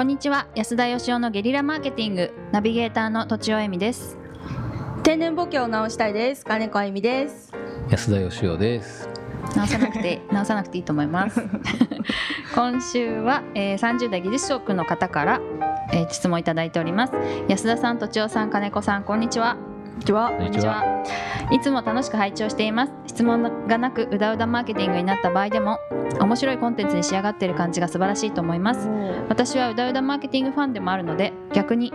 [0.00, 0.46] こんにちは。
[0.54, 2.32] 安田義雄のゲリラマーケティング。
[2.52, 4.16] ナビゲーターの土地尾恵美です。
[5.02, 6.46] 天然ボケを直したいです。
[6.46, 7.52] 金子あゆみです。
[7.90, 9.10] 安田義雄です。
[9.54, 11.42] 直さなくて 直さなくていいと思います。
[12.56, 15.40] 今週は、えー、30代技術職の方から、
[15.92, 17.12] えー、質問いただいております。
[17.48, 19.56] 安田さん、土地尾さん、金子さんこんにちは。
[19.56, 20.30] こんにちは。
[20.30, 20.82] こんにちは。
[21.52, 22.92] いつも楽しく拝聴しています。
[23.06, 25.76] 質問がなくうだうだマーケティングになった場合でも
[26.18, 28.88] 面白いコンテンツに仕上がっている感じが素晴らしいと思います。
[29.28, 31.92] 私はうだうだマーケティングファンでもあるので逆に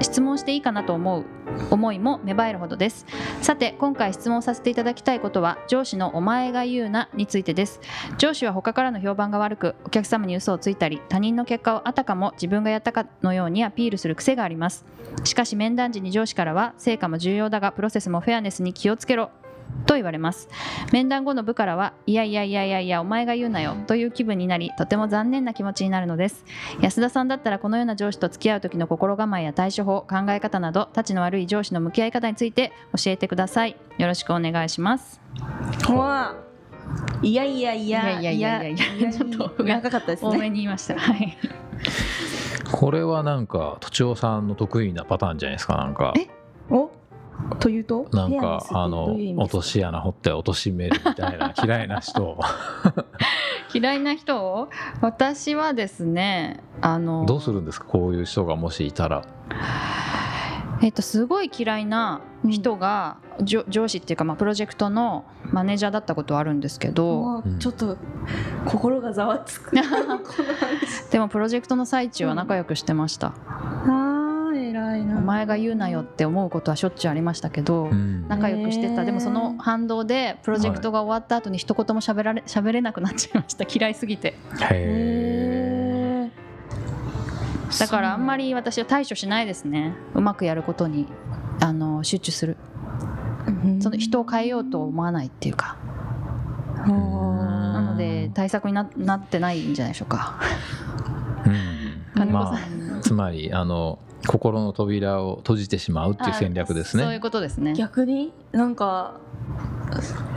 [0.00, 1.24] 質問していいかなと思う
[1.70, 3.06] 思いも芽生えるほどです。
[3.40, 7.80] さて今回質問させていただきたいことは上司のお前が言うなについてです。
[8.18, 14.84] 上司は他からの評判が悪くお客様に嘘をついたり他人の結果をあたかも自分がやったかのようにアピールする癖があります。
[15.22, 19.30] しかし面談時に上司からは成果も重要だがプロセスもフェアネスに気をつけろ
[19.86, 20.48] と言われます。
[20.92, 26.44] 面談後の部からはいやいやいやいやいやお前が言うなよという気分になりとても残念な気持ちになるのです。
[26.80, 33.76] 安田さんだったらこのような上司と付き合う時の心構えや対処法考え方などたちの悪い上司の向き合い方について教えてください。
[33.98, 35.20] よろしくお願いします。
[35.88, 36.36] わ
[37.22, 39.12] いやいやいやいやいやいやいや。
[39.12, 40.30] ちょっと長かったですね。
[40.30, 40.98] 多めに言いました。
[40.98, 41.36] はい。
[42.70, 46.12] これはなんかとちおさんの得意なパターンじゃないですかなんか。
[46.16, 46.28] え？
[46.70, 46.90] お？
[47.60, 48.08] というと？
[48.12, 52.38] なんかあの落とし穴掘って落としめるみたいな 嫌いな人
[53.72, 54.68] 嫌いな人
[55.00, 57.86] 私はですねあのどうするんですか？
[57.86, 59.22] こういう人がもしいたら。
[60.82, 67.96] えっと、すごい嫌いな人が、うん、上司っていうか、まあ、プロジェクトのマネージャーだったことはあるんですけど、うん、ちょっと
[68.66, 69.74] 心がざわつく。
[71.10, 73.32] でもプロジェクトの最中は仲良くしてました。
[73.86, 74.03] うん偉
[74.96, 79.04] いなお前が言うなよって思うことはしょっちゅうありましたけど、うん、仲良くしてた。
[79.04, 83.64] でもその反動でプロジェクトが終わった後に一言も喋られ 喋れなくなっちゃいました。
[83.68, 84.34] 嫌いすぎて。
[84.70, 86.30] へ
[87.78, 89.94] だからあんまり私は対処しないですね。
[90.14, 91.06] うまくやることに
[91.60, 92.56] あの集中する。
[93.80, 95.76] その人を変えようと思わないっていうか。
[96.86, 100.38] なので対策にななってないんじゃないでしょうか。
[102.16, 102.58] うん、まあ、
[103.04, 107.02] つまりあの心の扉を閉じてしまうっていう戦略ですね。
[107.02, 107.74] そういうことですね。
[107.74, 109.20] 逆になんか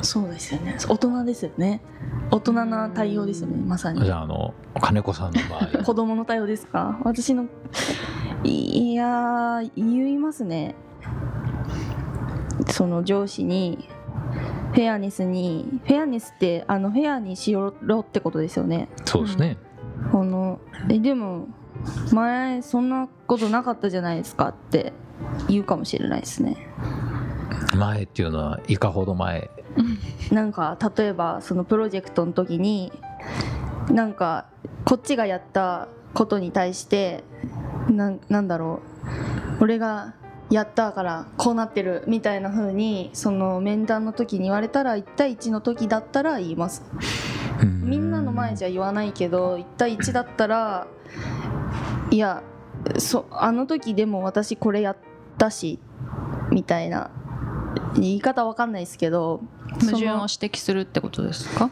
[0.01, 0.75] そうですよね。
[0.89, 1.81] 大人ですよね。
[2.29, 3.55] 大人な対応ですよね。
[3.65, 4.03] まさに。
[4.03, 5.67] じゃああの金子さんの場合。
[5.83, 6.99] 子供の対応ですか？
[7.03, 7.45] 私の
[8.43, 10.75] いや言いますね。
[12.69, 13.87] その上司に
[14.73, 18.89] フェアネスにフェアネスってあのフェアにしろってことですよね。
[19.05, 19.57] そうですね。
[20.17, 21.47] このえでも
[22.11, 24.93] 前そんなことなかったじゃないですかって
[25.47, 26.57] 言うかもしれないですね。
[27.77, 29.51] 前っていうのはいかほど前。
[30.33, 32.91] なんか例えばそのプロジェクトの時に
[33.91, 34.47] なんか
[34.85, 37.23] こっちがやったことに対して
[37.87, 38.81] ななんだろ
[39.59, 39.63] う。
[39.65, 40.15] 俺が
[40.49, 46.83] やったからこうなってるみたいな風にその面談の時に言われたら1対1の時だったら言います。
[47.63, 50.87] みんなの前じゃ言わないけど1対1だったら
[52.11, 52.43] いや
[52.99, 54.97] そあの時でも私これやっ
[55.37, 55.79] たし
[56.51, 57.09] みたいな
[57.95, 59.41] 言い方わかんないですけど
[59.79, 61.69] 矛盾を指摘するってことですか？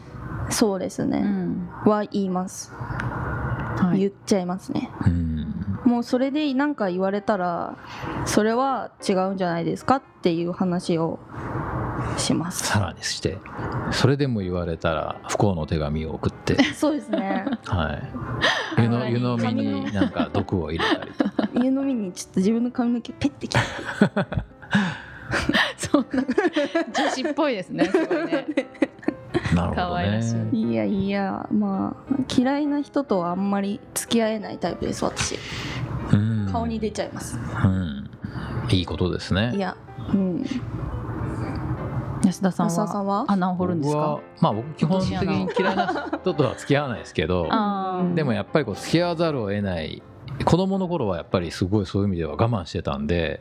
[0.50, 7.76] そうですね、うん、は言います、はい、言っちゃいますね、うん、もうそれで何か言われたら
[8.24, 11.18] それは違うんじゃないですかっていう話を
[12.18, 12.66] します。
[12.66, 13.38] さらにして
[13.90, 16.62] それでも言われたら不幸の手紙を送って。
[16.74, 17.44] そうですね。
[17.64, 17.98] は
[18.78, 18.82] い。
[18.82, 21.24] 湯の湯飲みになんか毒を入れたりと
[21.64, 23.60] 湯飲みにちょっと自分の髪の毛ペッてきて
[25.76, 26.24] そんな。
[26.92, 28.46] 女子っぽいですねすごいね。
[29.54, 30.20] なるほどね。
[30.52, 30.74] い。
[30.74, 35.38] やいやまあ嫌いな人とはあんまり付き合えないタイプです私。
[36.52, 37.38] 顔に出ちゃいます。
[37.64, 38.10] うん。
[38.70, 39.52] いいことですね。
[39.54, 39.76] いや
[40.12, 40.44] うん
[42.26, 43.24] 安田さんは？
[43.28, 44.20] 穴を掘るんですか？
[44.40, 47.48] まあ僕基本的に嫌いな人とは付き合わないですけど
[48.14, 50.02] でもやっぱりこう付き合わざるを得ない
[50.44, 53.40] 子供の頃はやっぱりすごいそういう意味では我慢してたんで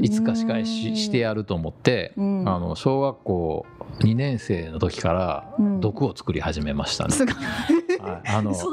[0.00, 3.66] いつか仕返ししてやると思って、あの小学校
[4.00, 7.14] 2年生の時から毒を作り始めましたね。
[8.02, 8.70] はい、 あの素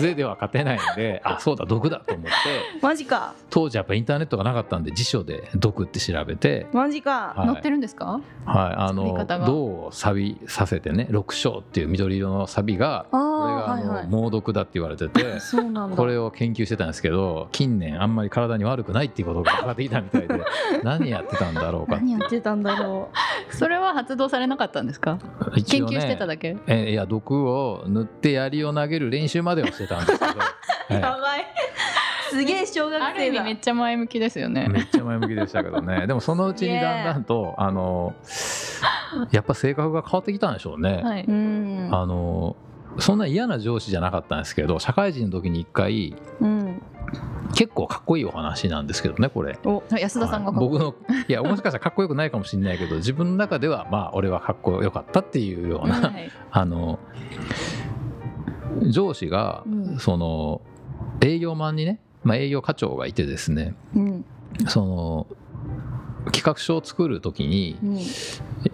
[0.00, 2.30] 手では勝てないので あそうだ毒だと思って。
[2.82, 3.34] マジか。
[3.50, 6.66] 当時やっぱインターネットがなかったんで辞書で毒って調べて。
[6.72, 8.20] マジか、はい、載ってるんですか？
[8.46, 8.74] はい。
[8.76, 15.24] あの銅を錆びさせてね六章っていう緑色の錆がこれがあの、はいはい、猛毒だって言われてて
[15.96, 20.40] これを研究してたんですけど近年あんまり体に悪くないっていうことが分かってきたみたいで
[20.82, 21.96] 何やってたんだろうか。
[21.96, 23.08] 何やってたんだろ
[23.50, 23.54] う。
[23.56, 25.20] それは発動されなかったんですか、ね、
[25.66, 26.56] 研究してただけ？
[26.66, 31.00] えいや毒を塗塗って槍を投げる練習まではしてたんですけど、 はい。
[31.00, 31.46] ばい。
[32.30, 33.42] すげえ小学ある意生だ。
[33.42, 34.68] 味めっちゃ前向きですよね。
[34.68, 36.06] めっちゃ前向きでしたけどね。
[36.08, 38.14] でもそのうちにだんだんとあの
[39.32, 41.00] やっぱ性格が変わってきたんでしょうね。
[41.02, 41.24] はい。
[41.26, 41.88] うん。
[41.92, 42.56] あの
[42.98, 46.82] そんな嫌な上司じゃなかったんですけど社会人の時に一回うん。
[47.54, 49.58] 結構かっこいいお話なんですけどねこれ。
[49.64, 50.60] お安田さんがはい。
[50.60, 50.94] 僕の
[51.26, 56.30] いやもしかしたらかっこよくないかもしれないけど自分の中ではまあ俺はかっこよかったっていうような、はい。
[56.50, 56.98] あの
[58.90, 59.98] 上司がうん。
[59.98, 60.60] その
[61.20, 63.74] 営業マンにね、まあ、営業課長がいてですね。
[63.94, 64.24] うん。
[64.66, 65.26] その
[66.26, 67.98] 企画書を作る時にうん。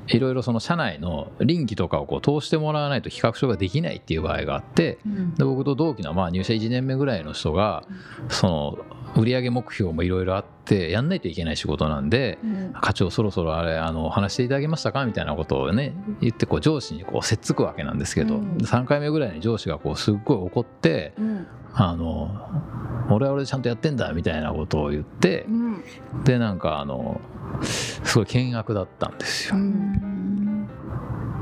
[0.08, 5.34] いろいろその社内の臨機とかをこう通してもらわないと企画書ができないっていう場合があってうん。
[5.34, 7.84] で僕と同期のまあ入社1年目ぐらいの人が
[8.28, 8.78] その
[9.16, 12.72] 売上目標もいろいろあってやんないといけない仕事なんでうん。
[12.80, 18.56] 課長そろそろあれあの話していただけましたかみたいなことをね言ってこう上司にこうせっつくわけなんですけど、うん。
[18.56, 21.46] 3回目ぐらいに上司がこうすっごい怒ってうん。
[21.74, 22.30] あの
[23.10, 25.84] 俺は俺でちゃんとやってんだみたいなことを言ってうん。
[26.24, 27.20] でなんかあの
[27.62, 29.56] すごい険悪だったんですよ。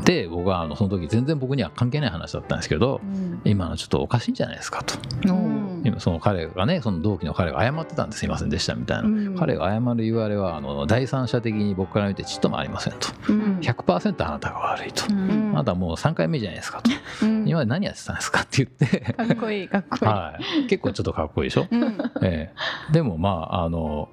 [0.05, 3.41] で僕はあのその時全然僕には関係ない話だったんですけどうん。
[3.45, 4.95] 今のちょっとおかしいんじゃないですかと。
[5.29, 9.37] うん今その彼がねその同期の彼が謝ってたんですいませんでしたみたいな、うん。
[9.37, 13.09] 彼が謝る言われはあの第三者的に僕から見てちっともありませんと。
[13.29, 13.59] うん。
[13.61, 15.53] 100%あなたが悪いと、うん。
[15.55, 16.91] あなたはもう3回目じゃないですかと、
[17.23, 17.49] うん。
[17.49, 20.07] 今まで何やってたんですかって言って、かっこいいかっこいい。
[20.07, 21.99] はい、結構ちょっとかっこいいでしょ、うん。
[22.23, 22.53] え
[22.91, 24.09] え、でもまああの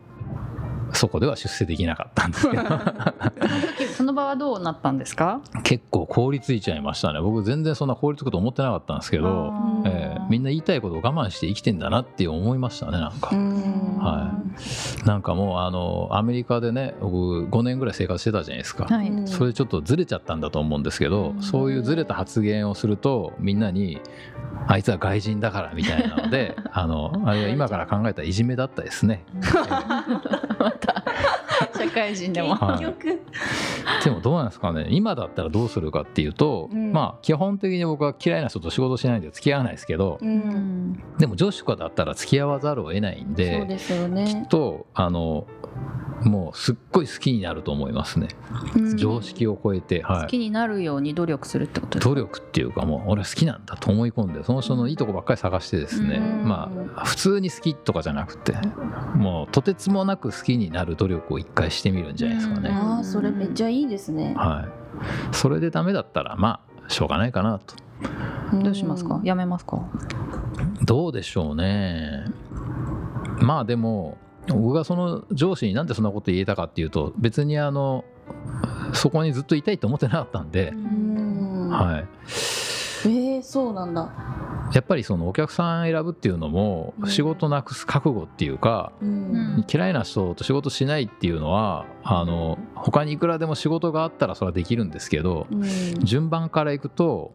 [0.91, 2.63] そこでは出世できなかったんですけど。
[2.63, 2.79] その
[3.77, 5.41] 時その場はどうなったんですか？
[5.63, 7.21] 結構凍りついちゃいましたね。
[7.21, 9.53] 僕全然そんな凍りつくと思ってなかったんですけど、
[9.85, 13.29] ええ、みんな言いたいことを我慢して生きてんだなって思いましたねなんか。
[13.33, 13.97] うん。
[13.97, 14.33] は
[15.05, 19.09] なんかもうあのアメリカでね僕5年ぐらい生活してたじゃないですか、はい。
[19.09, 19.27] うん。
[19.27, 21.41] それちょっとずれちゃったんだと思うんですけど、うん。
[21.41, 23.99] そういうずれた発言をするとみんなに
[24.67, 29.25] 「あいつは外人だから」みたいなのであのあれは今から考えたらいじめだったですね。
[30.59, 31.03] また
[31.79, 32.55] 社会人でも。
[32.55, 34.03] はい。
[34.03, 34.87] でもどうなんですかね。
[34.89, 36.91] 今だったらどうするかっていうと、うん。
[36.91, 41.01] まあ基本的に僕は嫌いな人と仕事しないんで付き合わないですけど、うん。
[41.17, 45.47] でも上司とかだったら付き合わざるを得ないんそうでですよきっねとあの
[46.23, 48.27] もうすっごい好きになると思いますね。
[48.75, 48.97] うん。
[48.97, 50.21] 常識を超えて、はい。
[50.23, 52.09] 好きになるように努力するってことですか？
[52.09, 56.47] 努力っていうかもう俺は好きなんだと思い込んでその人のいいとこばっかり探してですね、うん。
[56.47, 58.53] まあ普通に好きとかじゃなくて
[59.15, 62.75] もうとてつもなく好きになる努力を一回してみるんじゃないですかね、うん。
[62.75, 64.33] ああそれめっちゃいいですね。
[64.35, 64.67] は
[65.31, 65.35] い。
[65.35, 67.75] それでダメだったらまあしょうがないかなと。
[68.61, 69.21] どうしますか？
[69.23, 69.87] やめますか？
[70.83, 72.25] どうでしょうね。
[73.41, 74.17] まあでも
[74.53, 78.05] 僕がその上司になんでそんなこと言えたかっていうと別にあの
[78.93, 81.69] そこにずっといたいと思ってなかったんで、うん。
[81.69, 84.11] はい、えーそうなんだ。
[84.73, 87.09] やっぱりそのお客さん選ぶっていうのもうん。
[87.09, 89.65] 仕事なくす覚悟っていうか、うん。
[89.71, 95.63] 嫌いな人と仕事しないっていうのはあの他にいくらでも仕事があったらそれはできるんですけどうん。
[96.03, 97.33] 順番からいくと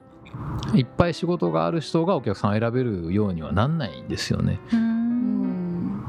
[0.74, 4.60] いっぱい仕事がある人がお客さん選べるようにはなんないんですよね。
[4.72, 4.93] うん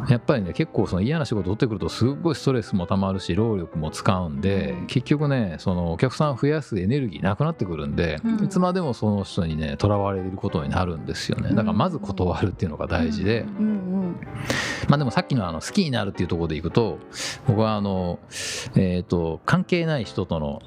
[0.09, 4.87] やっぱりね結構その嫌な仕事取ってくるとすっごいストレスもたまるし労力も使うんで、うん。
[4.87, 8.45] 結局ねそのお客さんを増やすエネルギーなくなってくるんで、うん。
[8.45, 11.49] いつまでもその人にねとらわれることになるんですよね。
[11.49, 13.65] だからまず断るっていうのが大事で、うん。
[13.67, 13.95] うん
[14.87, 16.99] まあでもさっきのあの好きになるっていうところでいくと
[17.47, 18.19] 僕はあの、
[18.75, 20.61] えー、と関係ない人との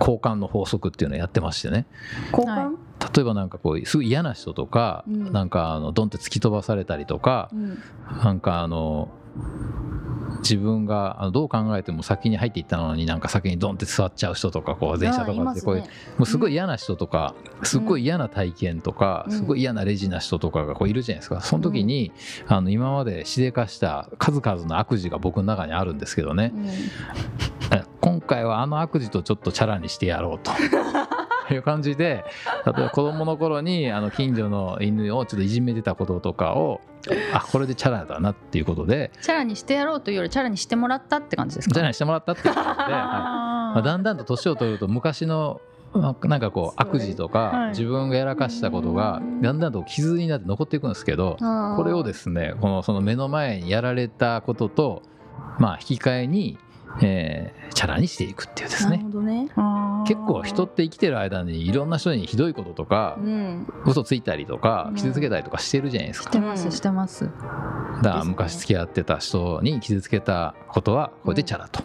[0.00, 1.86] 交換の法則っていうのをやってましてね。
[2.32, 2.76] 交換？
[3.14, 5.32] 例えばなんかこうすごい嫌な人とか、うん。
[5.32, 7.78] なんかあのドンって突き飛ばされたりとか、うん。
[8.22, 9.08] なんかあの
[10.40, 15.88] 自分があのどう考えても先に入っていったのになんか先にドンって座っちゃう人とかこう電車とかでこういうも
[16.20, 19.36] うすごい嫌な人とか、すごい嫌な体験とか、うん。
[19.36, 21.40] すごい嫌なレジな人とかがこういるじゃないですか。
[21.40, 22.12] その時に、
[22.48, 26.52] あの今までしでかした数々の悪事が僕の中にあるんですけどね、
[27.70, 30.50] え今回はあの悪事とちょっとチャラにしてやろうと。
[31.52, 32.24] いう感じで
[32.66, 36.80] 例えば子供の頃にあの近所の犬をちょっといじめてたこととかを
[37.32, 41.74] あこれでチャラだなっていうことでチャラにしてやろうというよりチャラにしてもらったって感じですか？
[41.74, 42.90] チャラにしてもらったっていうことで、 はい。
[42.90, 45.60] まあ、だんだんと年を取ると昔の
[45.92, 47.68] まあなんかこう悪事とか、はい。
[47.70, 51.36] 自分がやらかしたことがだんだんと傷になって残っていくんですけど
[51.76, 55.02] これをですねこのその目の前にやられたことと
[55.58, 56.58] まあ引き換えに、
[57.02, 58.96] えーチャラにしていくっていうですね。
[58.98, 59.48] なるほどね
[60.04, 63.66] 結構人って生きてる間にいろんな人にひどいこととかうん。
[63.86, 64.94] 嘘ついたりとかうん。
[64.96, 66.30] 傷つけたりとかしてるじゃないですか。
[66.30, 66.70] してます。
[66.70, 67.24] してます。
[68.02, 71.82] だから昔付き合ってた人に傷つけたことはこれでチャラと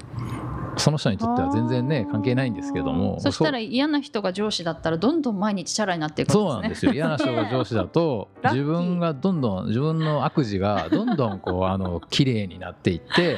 [0.79, 6.93] その人にとっては全然ね関係ないんですけどもそしたら嫌な人が上司だったらどんどん毎日チャラになっていくそうなんですよ。
[6.93, 13.38] 嫌な人が上司だと 自分がどんどん自分の悪事がどんどんこうあの綺麗になっていって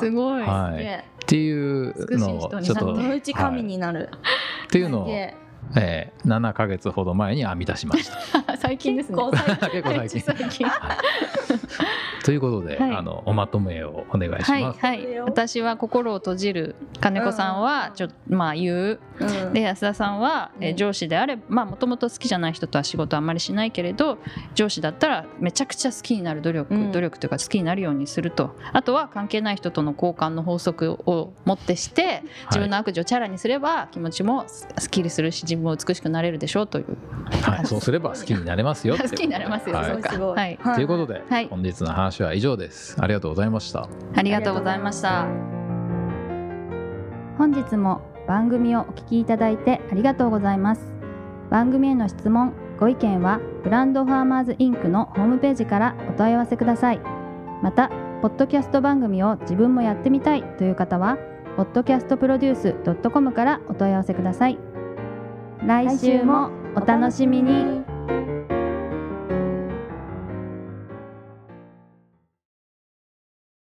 [0.00, 4.10] すごい、はい、っていうのをちょっとうち神になる、はい、っ
[4.70, 5.34] ていうのをえ。
[5.74, 8.56] ー、7か月ほど前に編み出しました。
[8.58, 9.18] 最近ですね。
[9.72, 10.20] 結構最近。
[10.20, 10.66] 最近
[12.24, 14.52] ということで、はい、あのおまとめをお願いします。
[14.52, 24.18] はい、はい、私は心を閉じる金子さんはちょっとまあ言う、うん、で安田さんは、え上司であれまあもともと好きじゃない人とは仕事あんまりしないけれど
[24.54, 28.56] 上司だったらめちゃくちゃ好きになる努力、うん、努力というか好きになるようにすると。
[28.72, 36.96] あとは関係ない人との交換の法則をもってして自分の悪事をチャラにすれば気持ちもすっきりするし自分も美しくなれるでしょうという、
[37.42, 42.96] はい、そうすれば好きになれますよ 好きになれますよ、はい、そうか、はい、ということで、はい、本日の話は以上です。
[43.00, 43.88] ありがとうございました。
[44.14, 45.26] ありがとうございました。
[47.38, 50.92] 本日も番組をお聞きいただいてありがとうございます。
[51.50, 57.00] 番組への質問ご意見はブランドファーマーズインクのホームページからお問い合わせください。
[57.62, 57.90] また
[58.22, 61.18] ポッドキャスト番組を自分もやってみたいという方は
[61.56, 64.58] podcastproduce.com からお問い合わせください。
[65.64, 67.85] 来週もお楽しみに。